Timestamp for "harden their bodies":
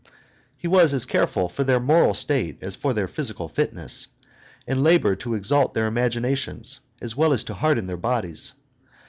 7.53-8.53